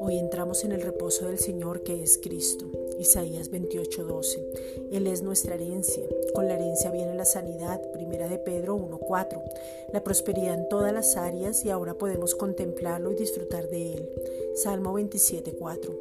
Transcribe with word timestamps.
Hoy 0.00 0.18
entramos 0.18 0.64
en 0.64 0.72
el 0.72 0.82
reposo 0.82 1.26
del 1.26 1.38
Señor 1.38 1.82
que 1.82 2.02
es 2.02 2.18
Cristo. 2.18 2.66
Isaías 2.98 3.50
28:12. 3.50 4.38
Él 4.90 5.06
es 5.06 5.22
nuestra 5.22 5.54
herencia. 5.54 6.04
Con 6.34 6.48
la 6.48 6.54
herencia 6.54 6.90
viene 6.90 7.14
la 7.14 7.24
sanidad. 7.24 7.80
Primera 7.92 8.28
de 8.28 8.38
Pedro 8.38 8.76
1:4. 8.76 9.42
La 9.92 10.02
prosperidad 10.04 10.54
en 10.54 10.68
todas 10.68 10.92
las 10.92 11.16
áreas 11.16 11.64
y 11.64 11.70
ahora 11.70 11.94
podemos 11.94 12.34
contemplarlo 12.34 13.12
y 13.12 13.16
disfrutar 13.16 13.68
de 13.68 13.94
él. 13.94 14.10
Salmo 14.54 14.92
27:4. 14.92 15.92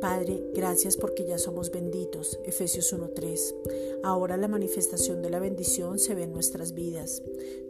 Padre, 0.00 0.44
gracias 0.52 0.96
porque 0.96 1.24
ya 1.24 1.38
somos 1.38 1.70
benditos. 1.70 2.38
Efesios 2.44 2.92
1:3. 2.92 3.54
Ahora 4.02 4.36
la 4.36 4.48
manifestación 4.48 5.22
de 5.22 5.30
la 5.30 5.38
bendición 5.38 5.98
se 5.98 6.14
ve 6.14 6.24
en 6.24 6.32
nuestras 6.32 6.74
vidas. 6.74 7.22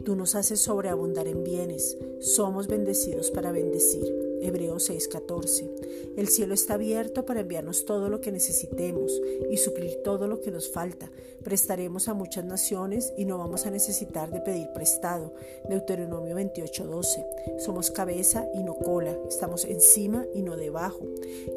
Tú 0.03 0.15
nos 0.15 0.35
haces 0.35 0.59
sobreabundar 0.59 1.27
en 1.27 1.43
bienes. 1.43 1.97
Somos 2.19 2.67
bendecidos 2.67 3.31
para 3.31 3.51
bendecir. 3.51 4.34
Hebreos 4.45 4.89
6:14. 4.89 5.69
El 6.17 6.27
cielo 6.29 6.53
está 6.53 6.75
abierto 6.75 7.25
para 7.25 7.41
enviarnos 7.41 7.85
todo 7.85 8.09
lo 8.09 8.21
que 8.21 8.31
necesitemos 8.31 9.21
y 9.49 9.57
suplir 9.57 10.01
todo 10.03 10.27
lo 10.27 10.39
que 10.39 10.51
nos 10.51 10.69
falta. 10.69 11.11
Prestaremos 11.43 12.07
a 12.07 12.13
muchas 12.13 12.45
naciones 12.45 13.13
y 13.17 13.25
no 13.25 13.37
vamos 13.37 13.65
a 13.65 13.71
necesitar 13.71 14.31
de 14.31 14.41
pedir 14.41 14.69
prestado. 14.73 15.33
Deuteronomio 15.69 16.35
28:12. 16.35 17.25
Somos 17.59 17.91
cabeza 17.91 18.47
y 18.53 18.63
no 18.63 18.75
cola, 18.75 19.17
estamos 19.27 19.65
encima 19.65 20.25
y 20.33 20.41
no 20.41 20.55
debajo. 20.55 21.05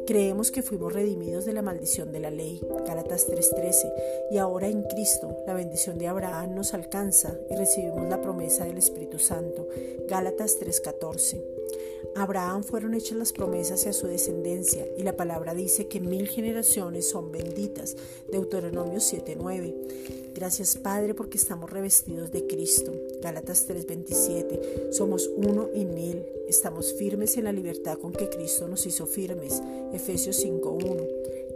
Creemos 0.05 0.51
que 0.51 0.61
fuimos 0.61 0.93
redimidos 0.93 1.45
de 1.45 1.53
la 1.53 1.61
maldición 1.61 2.11
de 2.11 2.19
la 2.19 2.31
ley. 2.31 2.61
Gálatas 2.85 3.27
3:13. 3.27 3.91
Y 4.31 4.37
ahora 4.37 4.67
en 4.67 4.83
Cristo 4.83 5.37
la 5.47 5.53
bendición 5.53 5.97
de 5.97 6.07
Abraham 6.07 6.55
nos 6.55 6.73
alcanza 6.73 7.37
y 7.49 7.55
recibimos 7.55 8.09
la 8.09 8.21
promesa 8.21 8.65
del 8.65 8.77
Espíritu 8.77 9.19
Santo. 9.19 9.67
Gálatas 10.07 10.57
3:14. 10.59 11.41
A 12.15 12.23
Abraham 12.23 12.63
fueron 12.79 12.95
hechas 12.95 13.17
las 13.17 13.33
promesas 13.33 13.85
y 13.85 13.89
a 13.89 13.93
su 13.93 14.07
descendencia, 14.07 14.87
y 14.97 15.03
la 15.03 15.17
palabra 15.17 15.53
dice 15.53 15.89
que 15.89 15.99
mil 15.99 16.29
generaciones 16.29 17.09
son 17.09 17.29
benditas. 17.29 17.97
Deuteronomio 18.31 19.01
7:9. 19.01 19.75
Gracias 20.33 20.77
Padre 20.77 21.13
porque 21.13 21.37
estamos 21.37 21.69
revestidos 21.69 22.31
de 22.31 22.47
Cristo. 22.47 22.93
Gálatas 23.21 23.67
3:27. 23.67 24.93
Somos 24.93 25.29
uno 25.35 25.67
en 25.73 25.97
Él. 25.97 26.25
Estamos 26.47 26.93
firmes 26.93 27.35
en 27.35 27.43
la 27.43 27.51
libertad 27.51 27.97
con 27.97 28.13
que 28.13 28.29
Cristo 28.29 28.69
nos 28.69 28.85
hizo 28.85 29.05
firmes. 29.05 29.61
Efesios 29.91 30.37
5:1. 30.37 31.05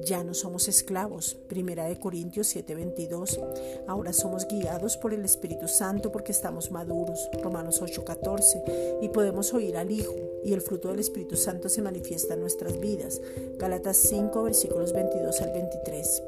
Ya 0.06 0.23
no 0.23 0.34
somos 0.34 0.68
esclavos. 0.68 1.36
Primera 1.48 1.86
de 1.86 2.00
Corintios 2.00 2.48
7:22. 2.48 3.40
Ahora 3.88 4.12
somos 4.12 4.48
guiados 4.48 4.98
por 4.98 5.14
el 5.14 5.23
Espíritu 5.23 5.68
Santo 5.68 6.12
porque 6.12 6.32
estamos 6.32 6.72
maduros. 6.72 7.30
Romanos 7.42 7.82
8:14. 7.82 8.64
Y 9.02 9.10
podemos 9.10 9.54
oír 9.54 9.78
al 9.78 9.92
Hijo 9.92 10.16
y 10.44 10.54
el 10.54 10.62
fruto 10.62 10.90
del 10.90 11.00
Espíritu 11.00 11.36
Santo 11.36 11.70
se 11.70 11.82
manifiesta 11.82 12.34
en 12.34 12.42
nuestras 12.42 12.80
vidas. 12.80 13.22
Galatas 13.58 13.98
5 13.98 14.44
versículos 14.44 14.94
22 14.94 15.42
al 15.42 15.54
23. 15.54 16.23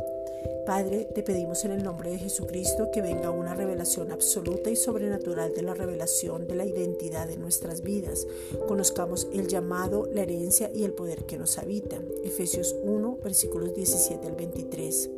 Padre, 0.66 1.08
te 1.14 1.22
pedimos 1.22 1.64
en 1.64 1.72
el 1.72 1.84
nombre 1.84 2.10
de 2.10 2.18
Jesucristo 2.18 2.90
que 2.92 3.04
venga 3.04 3.30
una 3.30 3.54
revelación 3.54 4.12
absoluta 4.12 4.72
y 4.72 4.76
sobrenatural 4.76 5.54
de 5.54 5.62
la 5.62 5.76
revelación 5.76 6.48
de 6.48 6.56
la 6.56 6.66
identidad 6.66 7.28
de 7.28 7.38
nuestras 7.38 7.84
vidas. 7.84 8.26
Conozcamos 8.68 9.28
el 9.32 9.48
llamado, 9.48 10.10
la 10.12 10.24
herencia 10.24 10.72
y 10.74 10.84
el 10.84 10.94
poder 10.94 11.26
que 11.26 11.38
nos 11.38 11.60
habita. 11.60 12.02
Efesios 12.24 12.76
1, 12.82 13.20
versículos 13.24 13.76
17 13.76 14.28
al 14.28 14.36
23. 14.36 15.10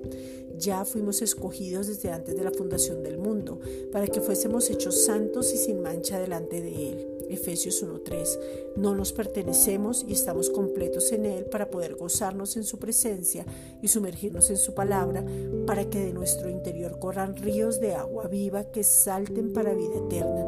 Ya 0.58 0.84
fuimos 0.84 1.22
escogidos 1.22 1.88
desde 1.88 2.12
antes 2.12 2.36
de 2.36 2.44
la 2.44 2.52
fundación 2.52 3.02
del 3.02 3.18
mundo, 3.18 3.60
para 3.94 4.08
que 4.08 4.20
fuésemos 4.20 4.70
hechos 4.70 5.06
santos 5.06 5.54
y 5.54 5.58
sin 5.58 5.82
mancha 5.82 6.20
delante 6.20 6.62
de 6.62 6.90
Él. 6.90 7.17
Efesios 7.30 7.84
1.3. 7.84 8.76
No 8.76 8.96
nos 8.96 9.14
pertenecemos 9.14 10.06
y 10.08 10.14
estamos 10.14 10.50
completos 10.50 11.12
en 11.12 11.26
Él 11.26 11.46
para 11.46 11.70
poder 11.70 11.96
gozarnos 11.96 12.58
en 12.58 12.64
su 12.64 12.80
presencia 12.80 13.46
y 13.82 13.88
sumergirnos 13.88 14.50
en 14.50 14.58
su 14.58 14.74
palabra, 14.74 15.26
para 15.66 15.90
que 15.90 16.00
de 16.00 16.14
nuestro 16.14 16.50
interior 16.50 17.00
corran 17.00 17.36
ríos 17.36 17.80
de 17.80 17.96
agua 17.96 18.28
viva 18.28 18.72
que 18.72 18.84
salten 18.84 19.54
para 19.54 19.74
vida 19.74 19.98
eterna. 19.98 20.46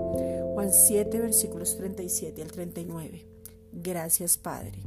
Juan 0.54 0.72
7, 0.74 1.20
versículos 1.20 1.78
37 1.78 2.42
al 2.42 2.52
39. 2.52 3.26
Gracias, 3.72 4.38
Padre. 4.38 4.80